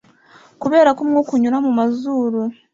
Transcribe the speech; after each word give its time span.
Kubera 0.61 0.89
ko 0.95 0.99
umwuka 1.05 1.29
unyura 1.33 1.57
mu 1.65 1.71
mazuru 1.79 2.39